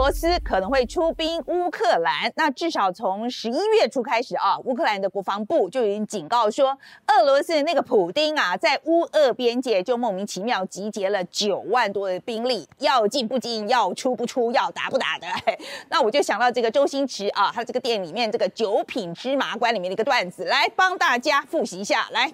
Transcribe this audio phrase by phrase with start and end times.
[0.00, 2.32] 罗斯可能会出兵乌克兰。
[2.36, 6.70] 那至少从十一月初开始啊，乌克兰的国防部就已经警告说，
[7.06, 15.26] 俄罗斯的那个普丁啊，在乌俄边界就莫名其妙集结了九万多的兵力，要进不进，要出不出，要打不打的。
[15.90, 22.32] 那我就想到这个周星驰啊，他这个店里面这个九品芝麻官里面的一个段子，来帮大家复习一下，来。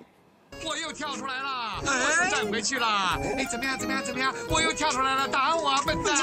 [0.65, 3.79] 我又跳出来了，我又，站回去了，哎，怎么样？
[3.79, 4.03] 怎么样？
[4.05, 4.35] 怎么样？
[4.49, 6.17] 我又跳出来了，打我，笨蛋！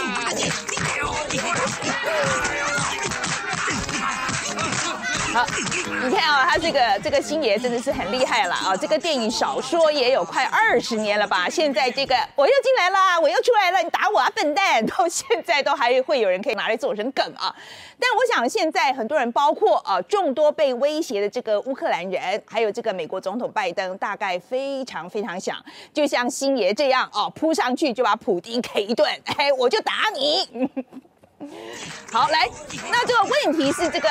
[5.33, 5.43] 好，
[6.07, 8.77] 你看啊，他这个这个星爷真的是很厉害了啊！
[8.77, 11.49] 这个电影少说也有快二十年了吧？
[11.49, 14.85] 现在这个我又进来啦，我又出来了，你打我啊，笨蛋！
[14.85, 17.53] 到现在都还会有人可以拿来做成梗啊！
[17.99, 25.57] 但我想现在很多人，包括啊众多被威胁的这个乌克兰人，还有这个美国总统拜登，大概非常非常想，
[25.91, 30.69] 就像星爷这样哦，扑上去就把普京 K 一顿，哎，我就打你。
[32.11, 32.47] 好，来，
[32.91, 34.07] 那这个问题是这个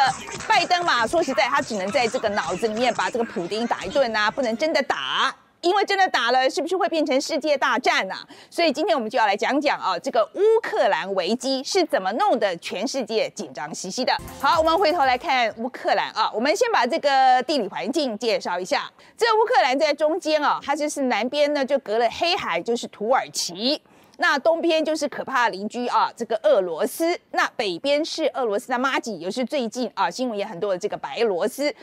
[0.49, 1.07] 拜登嘛？
[1.07, 8.17] 说实在，他只能在这个脑子里面把这个普丁打一顿呐，不能真的打，因为真的打了，是不是会变成世界大战呐？
[8.51, 14.13] 所以今天我们就要来讲讲啊，这个乌克兰危机是怎么弄得全世界紧张兮兮的。
[14.41, 18.91] 好，我们回头来看乌克兰啊，我们先把这个地理环境介绍一下。
[19.17, 23.81] 这乌克兰在中间啊，它就是南边呢就隔了黑海，就是土耳其。
[24.23, 31.75] 那东边就是可怕的邻居啊，这个俄罗斯；那北边是俄罗斯的妈吉，也是最近啊新闻也很多的这个白罗斯。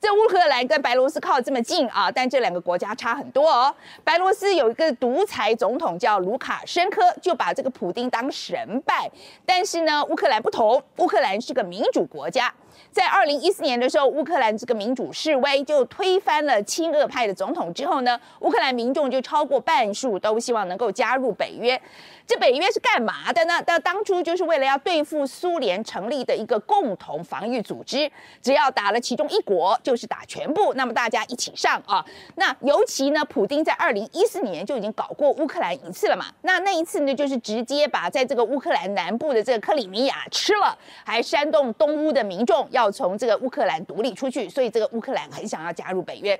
[0.00, 3.74] 这乌克兰跟白罗斯靠这么近啊，但这两个国家差很多哦。
[4.04, 9.10] 白罗斯有一个独裁总统叫卢卡申科，就把这个普丁当神拜。
[9.44, 12.54] 但是呢，乌克兰不同，乌克兰是个民主国家。
[12.90, 21.80] 在二零一四年的时候，乌克兰这个民主示威就推翻了亲俄派的总统之后呢，乌克兰民众就超过半数都希望能够加入北约。
[22.26, 23.54] 这北约是干嘛的呢？
[23.66, 28.10] 那当初就是为了要对付苏联成立的一个共同防御组织，
[28.42, 30.74] 只要打了其中一国，就是打全部。
[30.74, 32.04] 那么大家一起上啊！
[32.34, 36.26] 那尤其呢，普京在二零一四年就已经搞过乌克兰一次了嘛。
[36.42, 44.48] 那那一次呢，就是直接把在这个乌克兰南部的这个克里米亚吃了，还煽动东乌的民众要从这个乌克兰独立出去。
[44.48, 46.38] 所以这个乌克兰很想要加入北约。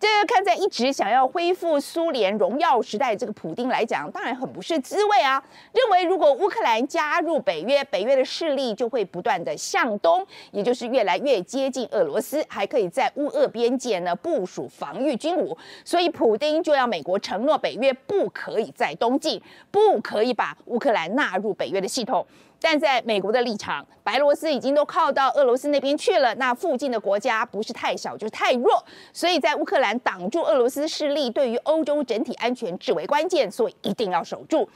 [0.00, 5.40] 这个看在一直想要恢复苏联荣耀时代这个普丁来讲，当然很不是滋味啊。
[5.72, 15.56] 认为如果乌克兰加入北约，北约的势力就会不断的向东，也就是越来越接近俄罗斯，还可以在乌俄边界呢部署防御军武。
[15.84, 19.40] 所以普丁就要美国承诺北约不可以在东进，
[19.70, 22.26] 不可以把乌克兰纳入北约的系统。
[22.62, 34.68] 但在美国的立场，白罗斯已经都靠到俄罗斯那边去了，那附近的国家不是太小就是太弱，所以在乌克兰挡住俄罗斯势力，对于欧洲整体安全至为关键，所以一定要守住。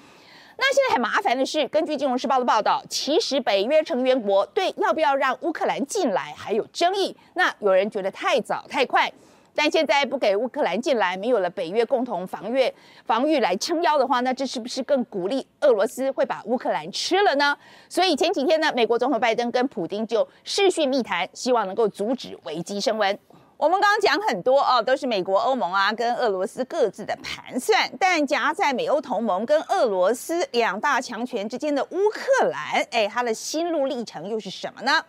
[0.58, 7.16] 那现在很麻烦的是，根据《金融时报》的报道，其实北约成员国对要不要让乌克兰进来还有争议。
[7.34, 9.12] 那有人觉得太早太快。
[9.56, 12.70] 但现在不给乌克兰进来，没有了北约共同防御
[13.06, 17.56] 防御来撑腰的话，那这是不是更鼓励俄罗斯会把乌克兰吃了呢？
[17.88, 23.18] 所以前几天呢，美国总统拜登跟普京就视讯密谈，希望能够阻止危机升温。
[23.56, 35.02] 我们刚刚讲很多哦，都是美国、欧盟啊跟俄罗斯各自的盘算，但夹在美欧同盟跟俄罗斯两大强权之间的乌克兰，哎，它的心路历程又是什么呢？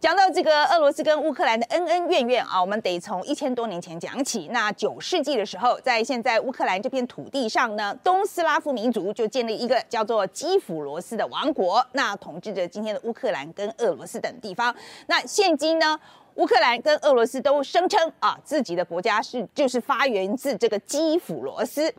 [0.00, 4.48] 讲到这个俄罗斯跟乌克兰的恩恩怨怨啊，我们得从一千多年前讲起。
[4.50, 14.74] 那九世纪的时候，在现在乌克兰这片土地上呢，东斯拉夫民族就建立一个叫做基辅罗斯的王国，那统治着今天的乌克兰跟俄罗斯等地方。
[15.06, 16.00] 那现今呢，
[16.36, 21.92] 乌克兰跟俄罗斯都声称啊，自己的国家是就是发源自这个基辅罗斯。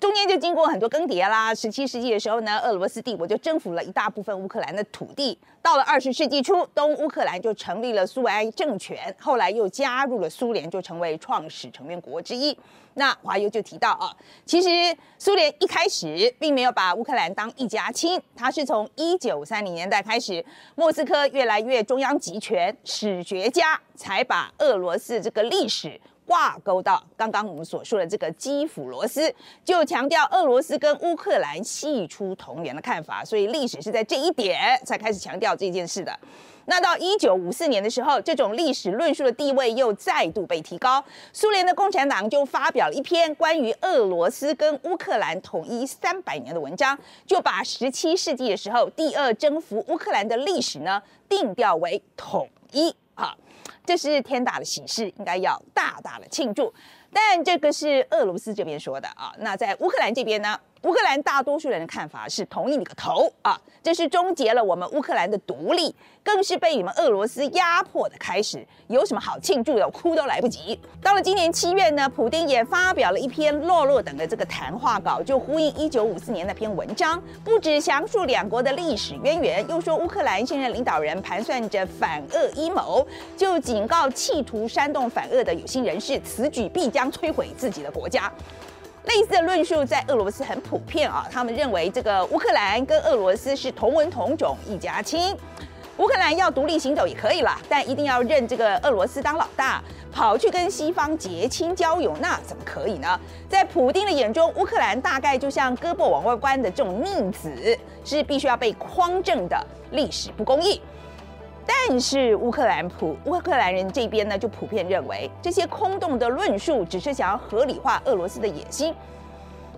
[0.00, 1.52] 中间就经过很多更迭啦。
[1.52, 5.36] 十七世纪的时候呢，俄罗斯帝国就征服了一大部分乌克兰的土地。
[5.60, 12.56] 到了二十世纪初，东乌克兰就成立了苏维埃政权，后来又加入了苏联，就成为创始成员国之一。
[12.94, 14.14] 那华友就提到啊，
[14.44, 14.68] 其实
[15.18, 20.44] 苏联一开始并没有把乌克兰当一家亲，它是从一九三零年代开始，
[20.76, 26.00] 莫斯科越来越中央集权，史学家才把俄罗斯这个历史。
[26.28, 29.34] 挂钩到刚刚我们所说的这个基辅罗斯，
[29.64, 36.14] 就强调俄罗斯跟乌克兰系出同源的看法，所以历史是在这一点才开始强调这件事的。
[36.66, 41.02] 那到一九五四年的时候，这种历史论述的地位又再度被提高，
[41.32, 53.34] 苏联的共产党就发表了一篇关于俄罗斯跟乌克兰统一三百年的文章，就把十七世纪的时候第二征服乌克兰的历史呢定调为统一啊。
[53.88, 56.70] 这是天大的喜事，应该要大大的庆祝。
[57.10, 59.32] 但这个是俄罗斯这边说的啊。
[59.38, 63.60] 那在乌克兰这边呢，乌克兰大多数人的看法是同意你个头啊！
[63.82, 68.64] 这是终结了我们乌克兰的独立，更是被你们俄罗斯压迫的开始。
[68.86, 69.88] 有什么好庆祝的？
[69.90, 70.78] 哭都来不及。
[71.02, 83.04] 到了今年七月呢，普丁也发表了一篇洛洛等的这个谈话稿，就呼应一九五四年那篇文章，不止详述两国的历史渊源，又说乌克兰现任领导人盘算着反俄阴谋，
[83.36, 88.30] 就警告企图煽动反俄的有心人士，此举必将摧毁自己的国家。
[89.04, 95.34] 类似的论述在俄罗斯很普遍啊，他们认为这个乌克兰跟俄罗斯是同文同种一家亲，
[95.96, 103.18] 乌克兰要独立行走也可以了，但一定要认这个俄罗斯当老大，跑去跟西方结亲交友，那怎么可以呢？
[103.48, 109.58] 在普丁的眼中，乌克兰大概就像胳膊往外关的这种逆子，是必须要被匡正的
[109.92, 110.80] 历史不公义。
[111.70, 118.94] 但是乌克兰普乌克兰人这边呢，就普遍认为这些空洞的论述只是想要合理化俄罗斯的野心。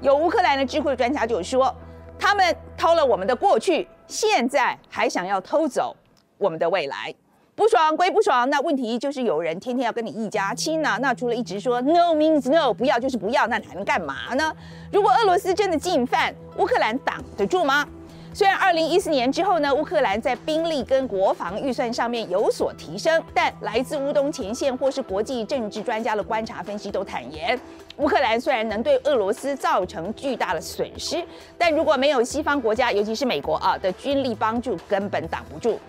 [0.00, 1.74] 有乌克兰的智慧专家就说，
[2.16, 5.96] 他们偷了我们的过去，现在还想要偷走
[6.38, 7.12] 我们的未来，
[7.56, 10.96] 不爽归不爽，那问题就是有人天天要跟你一家亲呐。
[11.02, 14.54] 那除了一直说 no means no，不要就是不要，那你还能干嘛呢？
[14.92, 17.84] 如果俄罗斯真的进犯，乌克兰挡得住吗？
[18.32, 27.58] 虽然二零一四年之后呢，乌克兰在兵力跟国防预算上面有所提升，但来自乌东前线或是国际政治专家的观察分析都坦言，
[27.96, 31.22] 乌克兰虽然能对俄罗斯造成巨大的损失，
[31.58, 35.80] 但如果没有西方国家，尤其是美国啊的军力帮助，根本挡不住。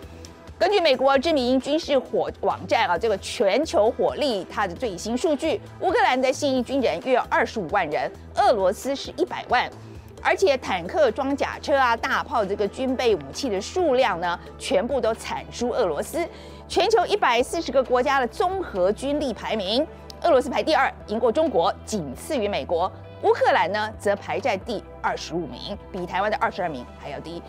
[0.57, 9.69] 根据美国知名军事火网站啊，这个全球火力它的最新数据，乌克兰的现役军人约有二十五万人，俄罗斯是一百万。
[10.23, 16.27] 而且坦克、装甲车啊、大炮这个军备武器的数量呢，全部都产出俄罗斯。
[16.67, 19.85] 全球一百四十个国家的综合军力排名，
[20.21, 22.89] 俄罗斯排第二，赢过中国，仅次于美国。
[23.23, 27.41] 乌克兰呢，则排在第二十五名，比台湾的二十二名还要低。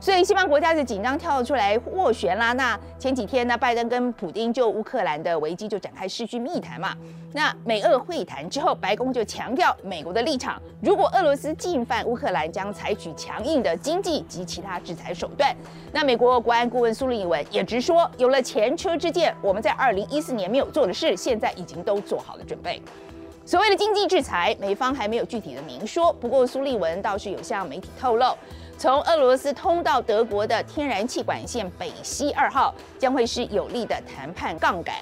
[0.00, 2.54] 所以西方国家就紧张跳出来斡旋啦。
[2.54, 6.96] 那前几天呢，拜登跟普京就乌克兰的危机就展开视讯密谈嘛。
[7.32, 15.54] 那美俄会谈之后，白宫就强调美国的立场：如果俄罗斯进犯乌克兰，将采取强硬的经济及其他制裁手段。
[15.92, 22.80] 那美国国安顾问苏利文也直说，有了前车之鉴，我们在二零一四年没有做的事，现在已经都做好了准备。
[23.44, 26.12] 所谓的经济制裁，美方还没有具体的明说。
[26.14, 28.26] 不过苏利文倒是有向媒体透露。
[28.80, 34.94] 从俄罗斯通到德国的天然气管线北溪二号将会是有力的谈判杠杆。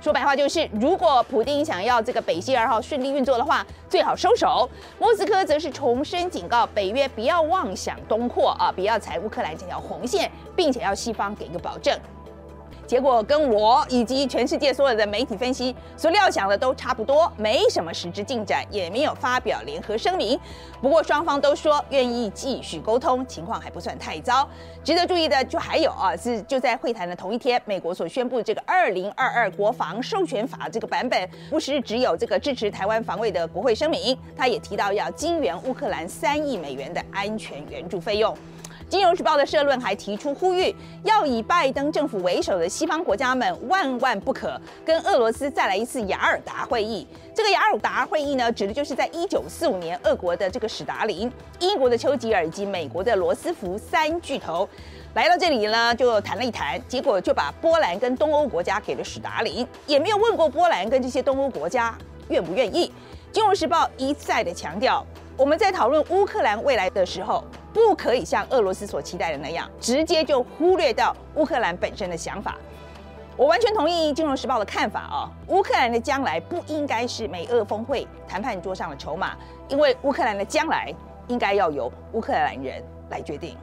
[0.00, 4.70] 说白话就是，如果普京想要这个北溪二号顺利运作的话，最好收手。
[5.00, 11.92] 莫斯科则是重申警告北约不要妄想东扩啊，不要踩乌克兰这条红线，并且要西方给一个保证。
[12.86, 20.38] 结果跟我以及全世界所有的媒体分析所料想的都差不多，没什么实质进展，也没有发表联合声明。
[20.80, 24.48] 不过双方都说愿意继续沟通，情况还不算太糟。
[24.82, 38.36] 值得注意的就还有啊，是就在会谈的同一天，美国所宣布这个二零二二国防授权法这个版本，不是只有这个支持台湾防卫的国会声明，他也提到要金援乌克兰三亿美元的安全援助费用。
[38.94, 47.04] 金融时报的社论还提出呼吁，要以拜登政府为首的西方国家们万万不可跟俄罗斯再来一次雅尔达会议。
[47.34, 51.28] 这个雅尔达会议呢，指的就是在一九四五年，俄国的这个史达林、
[51.58, 54.68] 英国的丘吉尔以及美国的罗斯福三巨头
[55.14, 62.92] 来到这里呢，就谈了一谈，结果就把波兰跟东欧国家给了史达林，也没有问过波兰跟这些东欧国家愿不愿意。
[63.32, 65.04] 金融时报一再的强调。
[65.36, 67.42] 我们在讨论乌克兰未来的时候，
[67.74, 72.56] 不可以像俄罗斯所期待的那样，直接就忽略掉乌克兰本身的想法。
[73.36, 79.36] 我完全同意《金融时报》的看法哦，乌克兰的将来不应该是美俄峰会谈判桌上的筹码，
[79.68, 80.94] 因为乌克兰的将来
[81.26, 83.58] 应该要由乌克兰人来决定。